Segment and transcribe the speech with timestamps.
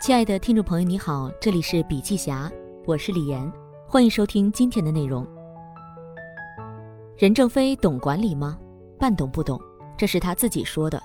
[0.00, 2.50] 亲爱的听众朋友，你好，这里是笔记侠，
[2.86, 3.52] 我是李岩，
[3.86, 5.26] 欢迎收听今天的内容。
[7.18, 8.58] 任正非懂管理吗？
[8.98, 9.60] 半懂不懂，
[9.98, 11.00] 这是他自己说的。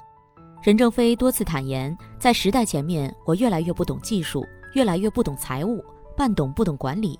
[0.64, 4.46] 任正非多次坦言，在时代前面，我越来越不懂技术，
[4.76, 5.84] 越来越不懂财务，
[6.16, 7.20] 半懂不懂管理。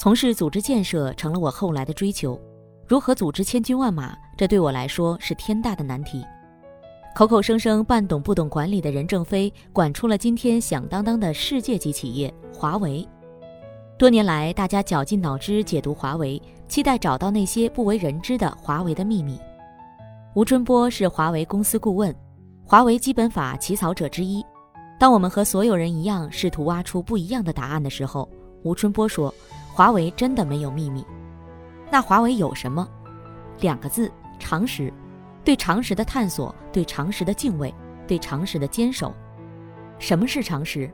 [0.00, 2.36] 从事组织建设成了我后来的追求。
[2.88, 6.24] 如何组织千军万马，这对我来说是天大的难题。
[7.14, 13.08] 口口声声半懂不懂管理的任正非，管出了今天响当当的世界级企业华为。
[13.96, 19.38] 多年来，大家绞尽脑汁解读华为，期待找到那些不为人知的华为的秘密。
[20.34, 22.12] 吴春波是华为公司顾问，
[22.64, 24.44] 华为基本法起草者之一。
[24.98, 28.28] 当我们和所有人一样试图挖出不一样的答案的时候，
[28.64, 29.32] 吴春波说
[29.72, 31.06] ：“华为真的没有秘密。”
[31.92, 32.88] 那华为有什么？
[33.60, 34.10] 两个字：
[34.40, 34.92] 常识。
[35.44, 37.72] 对常识的探索，对常识的敬畏，
[38.06, 39.12] 对常识的坚守。
[39.98, 40.90] 什么是常识？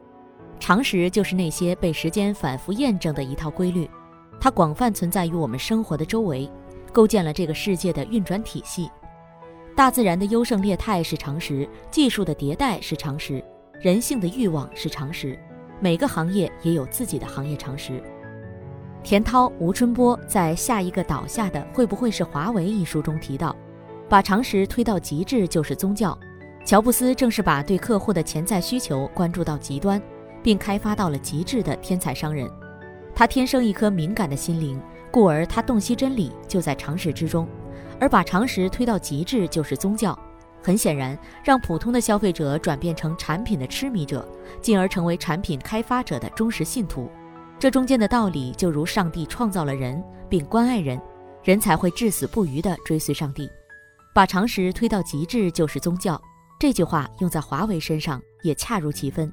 [0.59, 3.89] 常识就是那些被时间反复验证的一套规律，
[4.41, 6.51] 它广泛存在于我们生活的周围，
[6.93, 8.91] 构建了这个世界的运转体系。
[9.77, 13.43] 大自然的优胜劣汰是常识，技术的迭代是常识，
[13.81, 15.39] 人性的欲望是常识。
[15.79, 18.03] 每个行业也有自己的行业常识。
[19.03, 23.57] 田涛、吴春波在《下一个倒下的会不会是华为》一书中提到。
[24.11, 26.19] 把常识推到极致就是宗教。
[26.65, 30.03] 乔布斯正是把对客户的潜在需求关注到极端，
[30.43, 32.51] 并开发到了极致的天才商人。
[33.15, 37.47] 他天生一颗敏感的心灵，故而他洞悉真理就在常识之中。
[38.01, 40.19] 而把常识推到极致就是宗教。
[40.61, 44.29] 很显然，让普通的消费者转变成产品的痴迷者，
[44.61, 47.09] 进而成为产品开发者的忠实信徒。
[47.59, 51.01] 这中间的道理就如上帝创造了人并关爱人，
[51.45, 53.49] 人才会至死不渝地追随上帝。
[54.13, 56.21] 把常识推到极致就是宗教，
[56.59, 59.33] 这句话用在华为身上也恰如其分。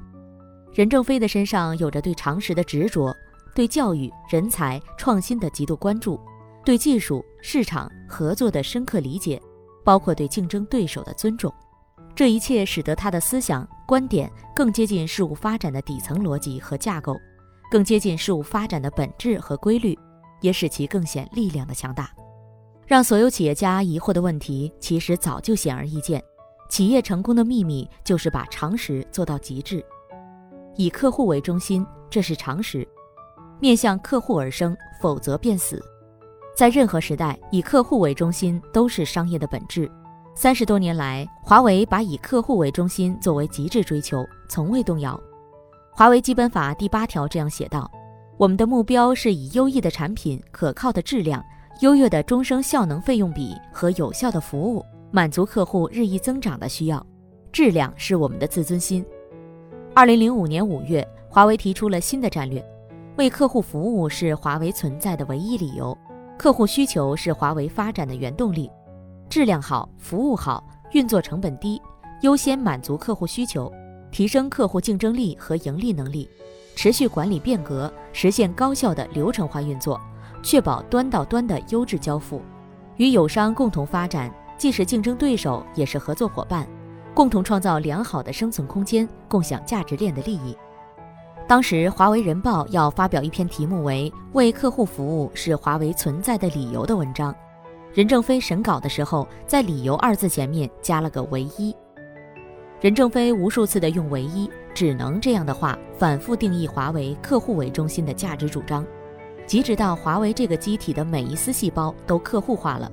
[0.73, 3.15] 任正非的身上有着对常识的执着，
[3.55, 6.19] 对教育、人才、创新的极度关注，
[6.63, 9.41] 对技术、市场、合作的深刻理解，
[9.83, 11.51] 包括对竞争对手的尊重。
[12.13, 17.15] 这一切使得他的思想观点更接近事物发展的底层逻辑和架构，
[17.71, 19.97] 更接近事物发展的本质和规律，
[20.41, 22.09] 也使其更显力量的强大。
[22.87, 26.23] 让所有企业家疑惑的问题，其实早就显而易见。
[26.69, 29.83] 企业成功的秘密就是把常识做到极致，
[30.77, 32.87] 以客户为中心，这是常识。
[33.59, 35.83] 面向客户而生，否则便死。
[36.55, 39.91] 在任何时代，以客户为中心都是商业的本质。
[40.33, 45.19] 三十多年来，华为把以客户为中心作为极致追求，从未动摇。
[45.91, 47.91] 华为基本法第八条这样写道
[48.39, 51.43] ：“我们的目标是以优异的产品、可靠的质量。”
[51.81, 57.05] 优越的终生效能费用比和有效的服务，满足客户日益增长的需要。
[57.51, 59.05] 质量是我们的自尊心。
[59.93, 62.65] 二零零五年五月，华为提出了新的战略：
[63.17, 65.95] 为客户服务是华为存在的唯一理由，
[66.35, 68.71] 客户需求是华为发展的原动力。
[69.29, 70.63] 质量好，服务好，
[70.93, 71.79] 运作成本低，
[72.21, 73.71] 优先满足客户需求，
[74.09, 76.27] 提升客户竞争力和盈利能力，
[76.75, 79.99] 持续管理变革，实现高效的流程化运作。
[80.43, 82.41] 确保端到端的优质交付，
[82.97, 86.67] 与友商共同发展，既是竞争对手，也是合作伙伴，
[87.13, 90.55] 共同创造良好的生存空间，共享价值链的利益。
[91.47, 97.33] 当时，华为人报要发表一篇题目为“为客户服务是华为存在的理由”的文章，
[97.93, 101.73] 任正非审稿的时候，在“理由”二字前面加了个“唯一”。
[102.81, 108.85] 任正非无数次的用“唯一”，只能这样的话，反复定义华为客户为中心的价值主张。
[109.47, 112.91] 即直到华为这个机体的每一丝细胞都客户化了，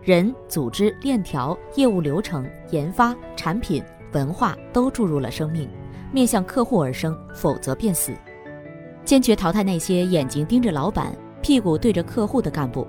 [0.00, 5.68] 人、组织、链条、业务流程、研发、产品、文化都注入了生命，
[6.10, 8.12] 面向客户而生，否则便死。
[9.04, 12.86] 坚决淘汰那些眼睛盯着老板、屁股对着客户的干部，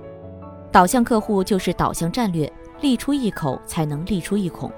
[0.72, 2.50] 导向客户就是导向战略，
[2.80, 4.72] 立出一口才能立出一孔。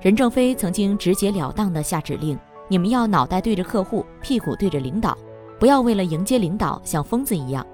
[0.00, 5.18] 任正非曾经直截了当地下指令：你们要脑袋对着客户，屁股对着领导。
[5.58, 7.66] 不要为了迎接领导像疯子一样，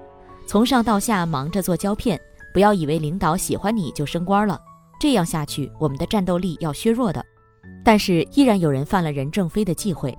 [0.47, 2.19] 从上到下忙着做胶片。
[2.53, 4.57] 不要以为领导喜欢你就升官了，
[4.97, 7.21] 这样下去我们的战斗力要削弱的。
[7.83, 10.17] 但是依然有人犯了任正非的忌讳。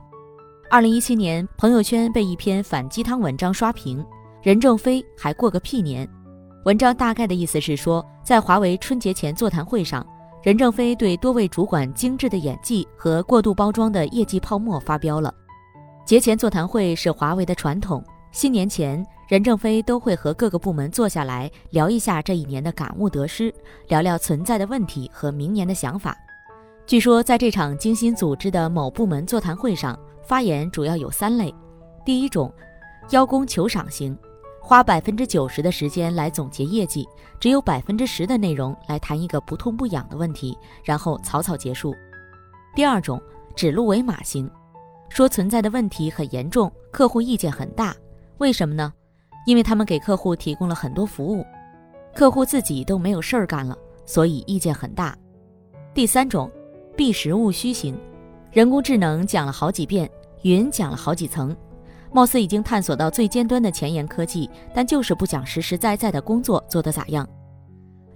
[0.71, 4.05] 二零一七年，朋友圈被一篇反鸡汤文章刷屏，
[4.43, 6.07] 任正非还过个屁年。
[6.67, 10.07] 文章大概的意思是说，在华为春节前座谈会上，
[10.43, 15.33] 任正非对多位主管精致的演技和过度包装的业绩泡沫发飙了。
[16.07, 18.01] 节前座谈会是华为的传统，
[18.31, 23.53] 新年前，任正非都会和各个部门坐下来聊一下这一年的感悟得失，
[23.89, 26.17] 聊聊存在的问题和明年的想法。
[26.87, 31.53] 据说，在这场精心组织的某部门座谈会上，发言主要有三类：
[32.05, 32.55] 第一种，
[33.11, 34.17] 邀功求赏型，
[34.63, 37.05] 花百分之九十的时间来总结业绩，
[37.41, 41.93] 只有百分之十的内容来谈一个不痛不痒的问题，然后草草结束；
[42.77, 43.21] 第二种，
[43.57, 44.49] 指鹿为马型，
[45.09, 47.95] 说存在的问题很严重，客户意见很大，
[48.39, 48.93] 为什么呢？
[49.47, 51.45] 因为他们给客户提供了很多服务，
[52.15, 55.17] 客户自己都没有事儿干了，所以意见很大。
[55.95, 56.51] 第三种，
[56.97, 57.99] 避实务虚型。
[58.51, 60.11] 人工智能讲了好几遍，
[60.43, 61.57] 云讲了好几层，
[62.13, 67.29] 貌似已经探索到最尖端的前沿科技，但就是不讲实实在在的工作做得咋样。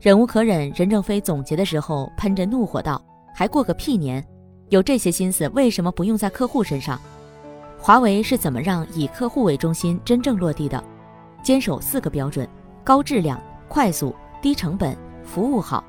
[0.00, 3.00] 忍无可忍，任正非总结的时候喷着怒火道
[3.34, 4.26] ：“还过个屁年！
[4.70, 6.98] 有这些心思，为什么不用在客户身上？
[7.76, 10.82] 华为是怎么让以客户为中心真正落地的？
[11.42, 12.48] 坚守四个标准：
[12.84, 15.82] 高质量、快速、低成本、服务好。”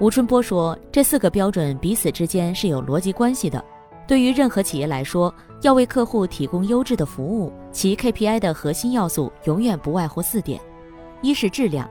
[0.00, 3.64] 吴春波说：“这四个标准彼此之间是有逻辑关系的。
[4.08, 5.32] 对于任何企业来说，
[5.62, 10.60] 要为客户提供优质的服务，其 KPI 的核心要素永远不外乎四点：
[11.20, 11.88] 一是质量，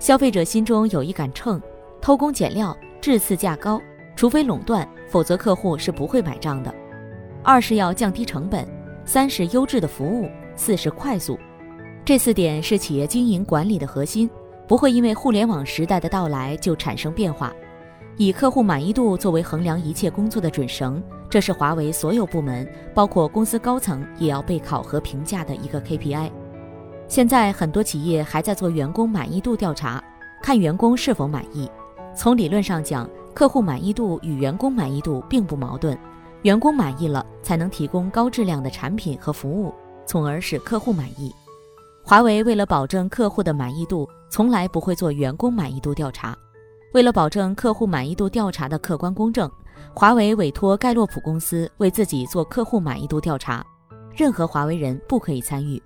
[0.00, 1.60] 消费者心中有一杆秤，
[2.00, 3.80] 偷工减料、质次价高，
[4.20, 6.70] 除非垄断，否则客户是不会买账的；
[7.42, 8.66] 二是要降低成本；
[9.06, 11.38] 三是优质的服务；四是快速。
[12.04, 14.28] 这四点是企业经营管理的核心。”
[14.68, 17.50] 不会因为互联网时代的到来就产生变化，
[18.18, 26.30] 以客户满意度作为衡量一切工作的准绳，这是华为所有部门，包括公司高层也要被考核评价的一个 KPI。
[27.08, 30.04] 现在很多企业还在做员工满意度调查，
[30.42, 31.70] 看员工是否满意。
[32.14, 35.98] 从理论上讲，客户满意度与员工满意度并不矛盾，
[36.42, 39.74] 员工满意了才能提供高质量的产品和服务，
[40.06, 41.34] 从而使客户满意。
[42.02, 44.08] 华为为了保证客户的满意度。
[44.32, 46.38] 从来不会做员工满意度调查。
[46.94, 49.50] 为了保证客户满意度调查的客观公正，
[49.92, 53.66] 华为委托盖洛普公司为自己做客户满意度调查，
[54.14, 55.82] 任何华为人不可以参与。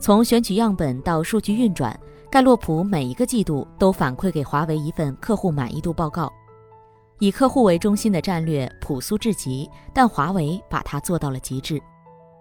[0.00, 1.98] 从选取样本到数据运转，
[2.30, 6.32] 盖洛普每一个季度都反馈给华为一份客户满意度报告。
[7.20, 11.80] 以客户为中心的战略朴素至极，但华为把它做到了极致。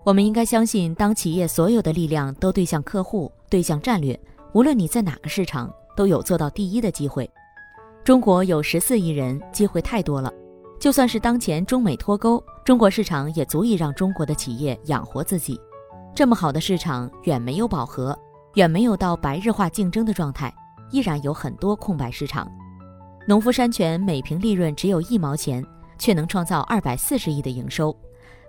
[0.03, 4.19] 我们应该相信，当企业所有的力量都对向客户、对向战略。
[4.53, 7.29] 无论你在哪个市场，都有做到第一的机会。
[8.03, 10.31] 中国有十四亿人，机会太多了。
[10.79, 15.57] 就算是当前中美脱钩，中国市场也足以让中国的企业养活自己。
[16.13, 18.17] 这么好的市场，远没有饱和，
[18.55, 20.53] 远没有到白热化竞争的状态，
[20.91, 22.45] 依然有很多空白市场。
[23.25, 25.65] 农夫山泉每瓶利润只有一毛钱，
[25.97, 27.95] 却能创造二百四十亿的营收。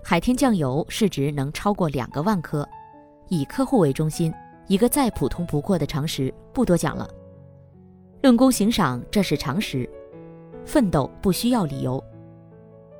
[0.03, 2.69] 海天酱油市值能超过两个万颗。
[3.29, 4.35] 以客户为中心。
[4.67, 7.07] 一个再普通不过的常识，不多讲了。
[8.23, 9.89] 论功行赏，这是常识。
[10.65, 12.03] 奋斗不需要理由。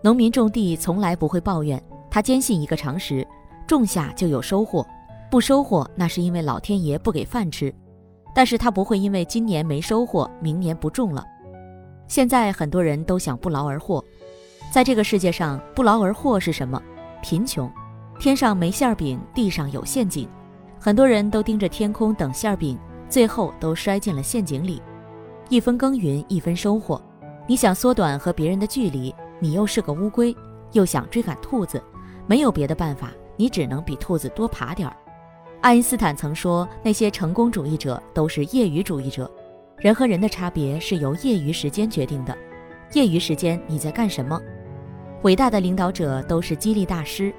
[0.03, 3.27] 农民种地从来不会抱怨，他坚信一个常识：
[3.67, 4.87] 种下就有收获，
[5.31, 7.75] 不收获那是因为老天爷不给饭吃。
[8.35, 11.25] 但是他不会因为今年没收获，明年不种了。
[12.07, 14.05] 现在很多人都想不劳而获，
[14.73, 16.81] 在这个世界上，不劳而获是什么？
[17.23, 17.71] 贫穷。
[18.19, 20.29] 天上没馅饼，地上有陷阱。
[20.79, 22.79] 很多人都盯着天空等馅饼，
[23.09, 24.81] 最后都摔进了陷阱里。
[25.49, 27.01] 一分耕耘一分收获，
[27.47, 30.35] 你想缩短和别人的距离，你又是个乌龟，
[30.73, 31.83] 又想追赶兔子，
[32.27, 34.97] 没有别的办法，你只能比兔子多爬点儿。
[35.61, 39.31] 爱因斯坦曾说，那些成功主义者都是业余主义者。
[39.79, 42.37] 人和人的差别是由业余时间决定的。
[42.93, 44.41] 业余时间你在干什么？
[45.23, 47.35] 伟大的领导者都是激励大师。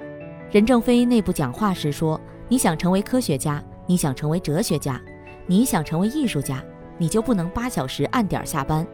[0.50, 2.20] 任正非内部讲话时说。
[2.48, 5.02] 你想成为科学家，你想成为哲学家，
[5.46, 6.62] 你想成为艺术家，
[6.96, 8.86] 你就不能八小时按点下班，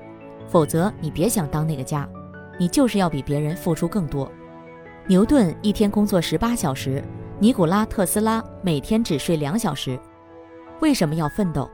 [0.49, 2.08] 否则你别想当那个家，
[2.58, 4.32] 你就是要比别人付出更多。
[5.06, 7.04] 牛顿一天工作十八小时，
[7.38, 10.00] 尼古拉特斯拉每天只睡两小时。
[10.80, 11.70] 为什么要奋斗？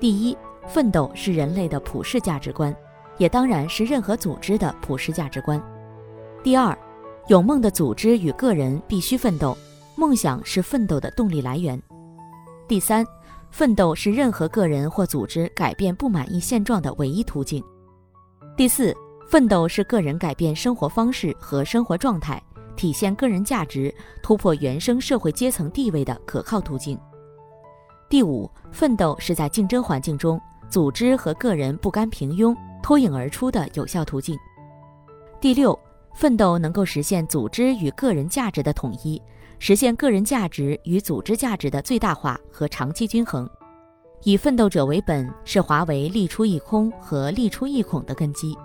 [0.00, 2.74] 第一，奋斗是人类的普世价值观，
[3.18, 5.62] 也当然是任何组织的普世价值观。
[6.42, 6.76] 第二，
[7.28, 9.56] 有梦的组织与个人必须奋斗。
[9.96, 11.80] 梦想是奋斗的动力来源。
[12.66, 13.06] 第三，
[13.50, 17.62] 奋斗是任何个人或组织改变不满意现状的唯一途径。
[18.56, 18.92] 第四，
[19.28, 22.42] 奋斗是个人改变生活方式和生活状态，
[22.74, 26.98] 体现个人价值、突破原生社会阶层地位的可靠途径。
[28.08, 30.40] 第五，奋斗是在竞争环境中，
[30.74, 32.52] 组织和个人不甘平庸、
[32.82, 34.36] 脱颖而出的有效途径。
[35.40, 35.78] 第六，
[36.12, 39.22] 奋斗能够实现组织与个人价值的统一。
[39.60, 43.48] 实现个人价值与组织价值的最大化和长期均衡，
[44.24, 48.58] 以奋斗者为本是华为立出一空和立出一孔的根基，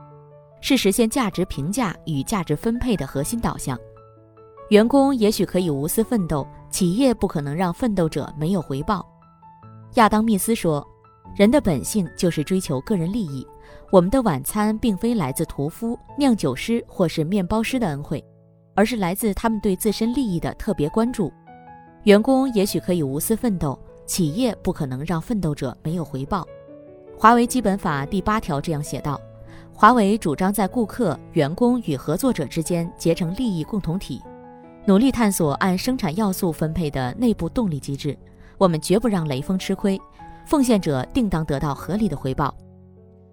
[0.62, 3.78] 是实现价值评价与价值分配的核心导向。
[4.70, 9.08] 员工也许可以无私奋斗，企业不可能让奋斗者没有回报。
[9.94, 10.84] 亚当·密斯说
[11.36, 13.46] ：“人的本性就是追求个人利益。
[13.92, 18.24] 我们的晚餐并非来自屠夫、酿酒师或是面包师的恩惠，
[18.76, 21.32] 而是来自他们对自身利益的特别关注。
[22.04, 26.46] 员工也许可以无私奋斗，企业不可能让奋斗者没有回报。”
[27.18, 29.20] 华为基本法第八条这样写道
[29.74, 34.22] ：“华为主张在顾客、员工与合作者之间结成利益共同体。”
[34.86, 38.18] 努力探索按生产要素分配的内部动力机制，
[38.58, 40.00] 我们绝不让雷锋吃亏，
[40.50, 42.52] 奉献者定当得到合理的回报。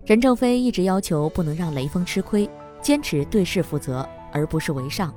[0.04, 2.46] 任正非一直要求不能让雷锋吃亏，
[2.82, 5.10] 坚持对事负责而不是为上。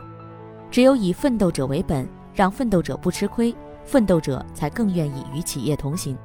[0.71, 3.53] 只有以奋斗者为本，让奋斗者不吃亏，
[3.83, 6.17] 奋斗者才更愿意与企业同行。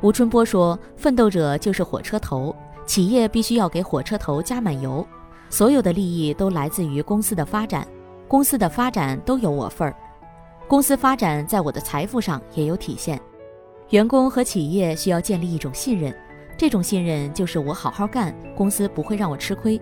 [0.00, 2.52] 吴春波说：“奋斗者就是火车头，
[2.84, 5.06] 企业必须要给火车头加满油，
[5.48, 7.86] 所有的利益都来自于公司的发展。”
[8.26, 9.94] 公司的发展都有我份儿，
[10.66, 13.20] 公司发展在我的财富上也有体现。
[13.90, 16.14] 员工和企业需要建立一种信任，
[16.56, 19.80] 这种信任就是我好好干，公司不会让我吃亏。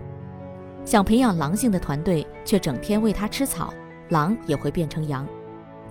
[0.83, 3.71] 想培养狼性的团队，却整天喂它吃草，
[4.09, 5.27] 狼也会变成羊。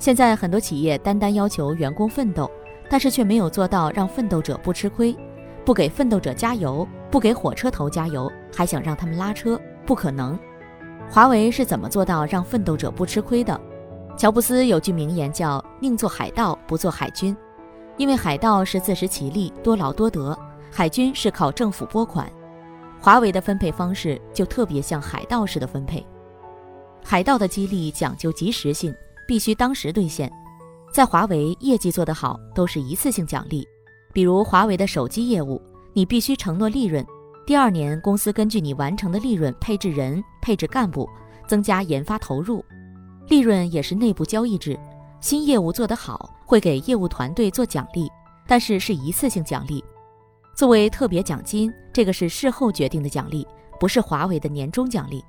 [0.01, 2.51] 现在很多企业单单要求员工奋斗，
[2.91, 5.17] 但是却没有做到让奋斗者不吃亏，
[5.65, 10.37] 不给奋斗者加油，不给火车头加油，还想让他们拉车，不可能。
[11.09, 13.61] 华为是怎么做到让奋斗者不吃亏的？
[14.17, 17.37] 乔布斯有句名言叫“宁做海盗，不做海军”，
[17.99, 20.37] 因为海盗是自食其力、多劳多得，
[20.71, 22.31] 海军是靠政府拨款。
[23.01, 26.05] 华为的分配方式就特别像海盗式的分配。
[27.05, 28.95] 海盗的激励讲究及时性，
[29.27, 30.33] 必须当时兑现。
[30.93, 33.67] 在华为，业绩做得好都是一次性奖励，
[34.13, 35.61] 比如华为的手机业务，
[35.93, 37.05] 你必须承诺利润。
[37.47, 41.09] 第二年，公司根据你完成的利润配置人、配置干部，
[41.47, 42.65] 增加研发投入。
[43.29, 44.79] 利润也是内部交易制，
[45.21, 48.11] 新业务做得好会给业务团队做奖励，
[48.47, 49.85] 但是是一次性奖励，
[50.57, 53.47] 作为特别奖金，这个是事后决定的奖励，
[53.79, 55.23] 不是华为的年终奖励。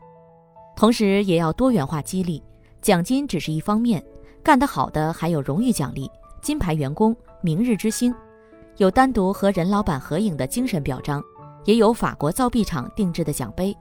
[0.77, 2.41] 同时也要多元化激励，
[2.81, 4.01] 奖金只是一方面，
[4.41, 6.09] 干得好的还有荣誉奖励、
[6.41, 8.15] 金牌员工、明日之星，
[8.77, 11.21] 有单独和任老板合影的精神表彰。
[11.65, 13.75] 也有法国造币厂定制的奖杯，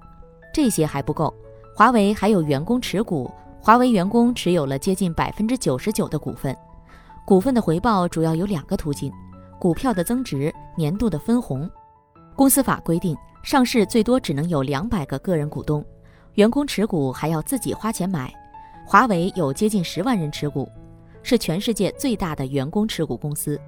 [0.52, 1.33] 这些还不够。
[1.73, 3.30] 华为还有员工持股，
[3.61, 6.54] 华为员工持有了接近百分之九十九的股份。
[7.29, 9.13] 股份的回报主要有两个途径：
[9.59, 11.69] 股票的增值、年度的分红。
[12.35, 15.85] 公司法规定，上市最多只能有两百个个人股东，
[16.37, 18.33] 员工持股还要自己花钱买。
[18.87, 20.67] 华为有接近十万人持股，
[21.23, 23.61] 是全世界最大的员工持股公司。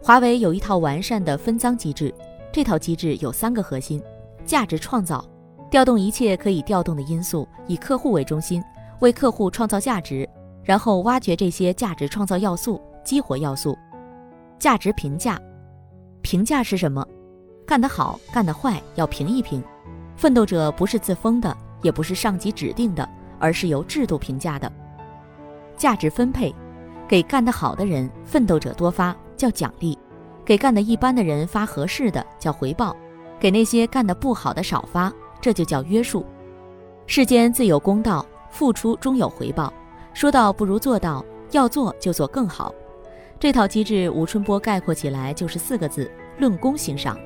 [0.00, 2.14] 华为有一套完善的分赃机制。
[2.52, 4.00] 这套机制有三个核心：
[4.46, 5.28] 价值创造，
[5.68, 8.62] 调动一切可以调动的因素，以客户为中心，
[9.00, 10.28] 为客户创造价值，
[10.64, 13.76] 然后挖掘这些价值创造要素，激活要素；
[14.58, 15.38] 价值评价，
[16.22, 17.06] 评价是什么？
[17.66, 19.62] 干得好，干得坏要评一评。
[20.16, 24.70] 奋斗者不是自封的，也不是上级指定的，而是由制度评价的。
[25.76, 26.54] 价值分配，
[27.06, 29.98] 给干得好的人，奋斗者多发，叫奖励。
[30.44, 32.94] 给干得一般的人发合适的叫回报，
[33.40, 36.24] 给那些干得不好的少发，这就叫约束。
[37.06, 39.72] 世间自有公道，付出终有回报。
[40.14, 42.72] 说到不如做到，要做就做更好。
[43.40, 47.18] 这套机制，吴春波概括起来就是四个字：论功行赏。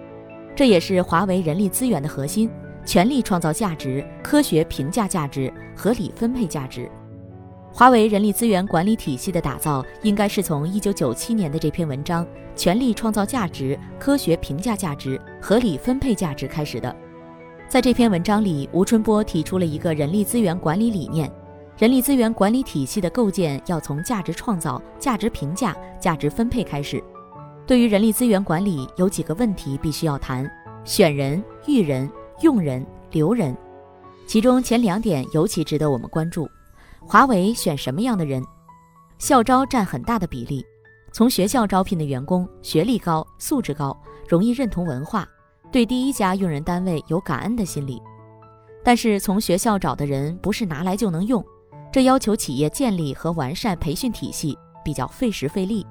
[0.57, 2.51] 这也是华为人力资源的核心：
[2.87, 6.91] 全力创造价值，科学评价价值，合理分配价值。
[7.71, 12.25] 华为人力资源管理体系的打造，应该是从一九九七年的这篇文章
[12.57, 16.97] 《全力创造价值、科学评价价值、合理分配价值》开始的。
[17.69, 21.31] 在这篇文章里，吴春波提出了一个人力资源管理理念：
[21.79, 27.01] 人力资源管理体系的构建要从价值创造、价值评价、价值分配开始。
[27.69, 30.51] 对于人力资源管理，有几个问题必须要谈：
[30.85, 32.11] 选人、育人、
[32.43, 33.57] 用人、留人。
[34.27, 36.49] 其中前两点尤其值得我们关注。
[37.07, 38.43] 华为选什么样的人？
[39.19, 40.67] 校招占很大的比例。
[41.13, 43.97] 从学校招聘的员工，学历高、素质高，
[44.29, 45.25] 容易认同文化，
[45.71, 48.03] 对第一家用人单位有感恩的心理。
[48.83, 51.45] 但是从学校找的人不是拿来就能用，
[51.91, 55.87] 这要求企业建立和完善培训体系，比较费时费力。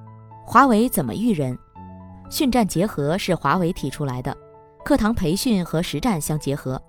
[0.45, 1.57] 华为怎么育人？
[2.29, 4.35] 训战结合是华为提出来的，
[4.85, 6.81] 课堂培训和实战相结合。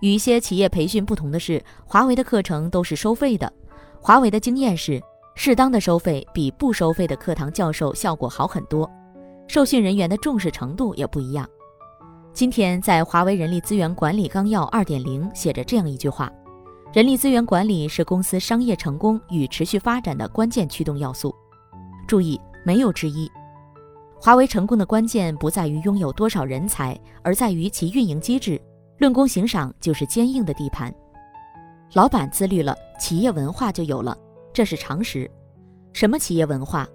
[0.00, 3.50] 与一些企业培训不同的是，华为的课程都是收费的。
[4.00, 5.00] 华为的经验是，
[5.34, 8.90] 适当的收费比不收费的课堂教授效果好很多，
[9.46, 11.48] 受训人员的重视程度也不一样。
[12.34, 16.30] 今天在华为人力资源管理纲要二点零写着这样一句话：
[16.92, 21.34] 人力资源管理是公司商业成功与持续发展的关键驱动要素。
[22.06, 23.30] 注意，没有之一。
[24.18, 28.60] 华为成功的关键不在于拥有多少人才，而在于其运营机制。
[28.98, 30.94] 论功行赏就是坚硬的地盘。
[31.92, 34.16] 老板自律了，企业文化就有了，
[34.54, 35.30] 这是常识。
[35.92, 36.88] 什么企业文化？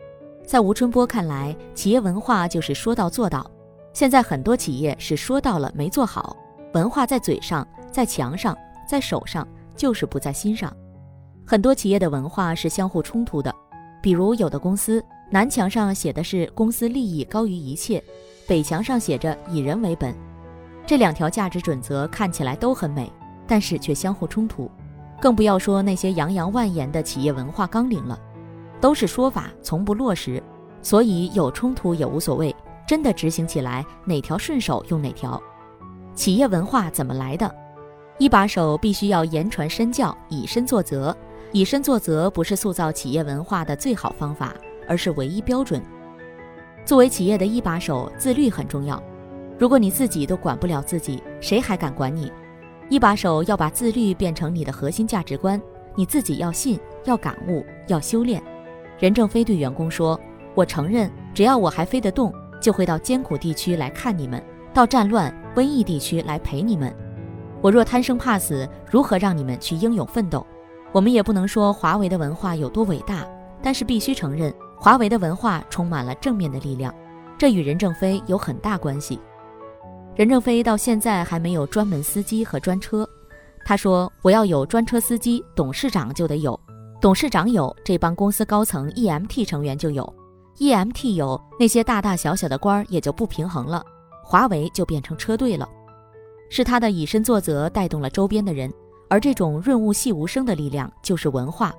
[0.44, 3.46] 在吴春波看来，企业文化就是说到做到。
[3.94, 6.36] 现在很多企业是说到了没做好，
[6.74, 8.58] 文化在嘴上，在墙上，
[8.90, 9.48] 在手上，
[9.82, 10.72] 就是不在心上。
[11.44, 13.52] 很多企业的文化是相互冲突的，
[14.00, 18.00] 比如有的公司南墙上写的是公司利益高于一切，
[18.48, 20.14] 北墙上写着以人为本，
[20.86, 23.12] 这两条价值准则看起来都很美，
[23.48, 24.70] 但是却相互冲突。
[25.20, 28.20] 更不要说那些洋洋万言的企业文化纲领了，
[28.80, 30.44] 都是说法，从不落实，
[30.84, 32.56] 所以有冲突也无所谓。
[32.88, 35.42] 真的执行起来，哪条顺手用哪条。
[36.14, 37.52] 企业文化怎么来的？
[38.18, 41.16] 一把手必须要言传身教，以身作则。
[41.52, 44.56] 以身作则不是塑造企业文化的最好方法，
[44.88, 45.82] 而是唯一标准。
[46.86, 49.02] 作为企业的一把手，自律很重要。
[49.60, 52.32] 如果你自己都管不了自己，谁还敢管你？
[52.90, 55.62] 一把手要把自律变成你的核心价值观，
[55.96, 58.42] 你自己要信，要感悟，要修炼。
[59.00, 60.20] 任正非对员工说
[60.56, 64.42] ：“我承认，只要我还飞得动。”就会到艰苦地区来看你们，
[64.72, 66.96] 到战乱瘟疫地区来陪你们。
[67.62, 70.46] 我若贪生怕死，如何让你们去英勇奋斗？
[70.92, 73.26] 我们也不能说华为的文化有多伟大，
[73.62, 76.94] 但是必须承认，华为的文化充满了正面的力量，
[77.38, 79.20] 这与任正非有很大关系。
[80.16, 83.08] 任正非到现在还没有专门司机和专车，
[83.64, 86.60] 他说：“我要有专车司机，董事长就得有，
[87.00, 90.14] 董事长有，这帮公司高层 EMT 成员就有。”
[90.58, 93.84] EMT 有那些大大小小的官儿也就不平衡了，
[94.24, 95.68] 华为就变成车队了。
[96.54, 98.70] 是他的以身作则带动了周边的人，
[99.10, 101.74] 而这种润物细无声的力量就是文化。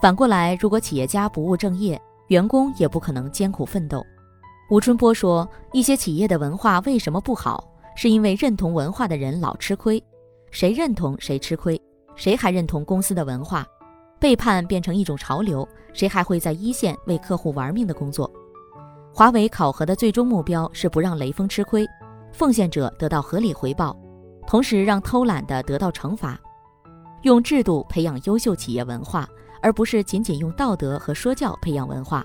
[0.00, 4.06] 反过来，如果企业家不务正业，员工也不可能艰苦奋斗。
[4.70, 10.00] 吴春波说，一些企业的文化为什么不好，是因为认同文化的人老吃亏，
[10.52, 11.80] 谁认同谁吃亏，
[12.14, 13.66] 谁还认同公司的文化？
[14.20, 18.30] 背叛变成一种潮流，谁还会在一线为客户玩命的工作？
[19.12, 21.84] 华为考核的最终目标是不让雷锋吃亏，
[22.36, 23.96] 奉献者得到合理回报，
[24.46, 26.38] 同时让偷懒的得到惩罚，
[27.22, 29.26] 用制度培养优秀企业文化，
[29.62, 32.22] 而不是仅仅用道德和说教培养文化。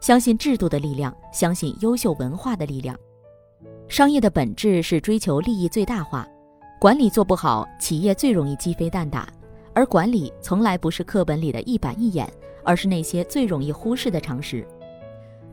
[0.00, 2.98] 相信制度的力量，相信优秀文化的力量。
[3.86, 6.26] 商业的本质是追求利益最大化，
[6.80, 9.28] 管理做不好，企业最容易鸡飞蛋打。
[9.72, 12.28] 而管理从来不是课本里的一板一眼，
[12.64, 14.66] 而是那些最容易忽视的常识。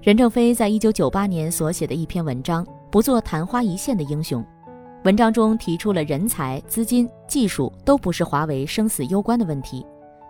[0.02, 4.40] 任正非在一九九八年所写的一篇文章《不做昙花一现的英雄》，
[5.04, 9.84] 文章中提出了人才、资金、技术都不是华为生死攸关的问题，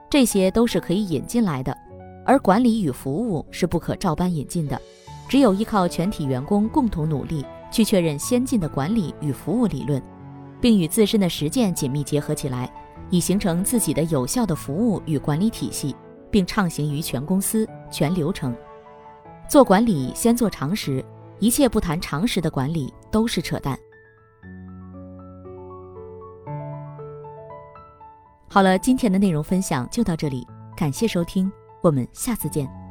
[0.09, 1.77] 这些都是可以引进来的，
[2.25, 4.81] 而管理与服务是不可照搬引进的，
[5.27, 10.01] 只有依靠全体员工共同努力，去确认先进的管理与服务理论，
[10.61, 12.73] 并与自身的实践紧密结合起来。
[13.09, 15.93] 以形成自己的有效的服务与管理体系，
[16.31, 18.55] 并畅行于全公司全流程。
[19.49, 21.03] 做管理先做常识，
[21.43, 23.77] 一切不谈常识的管理都是扯淡。
[28.47, 31.51] 好了，今天的内容分享就到这里，感谢收听，
[31.81, 32.82] 我们下次见。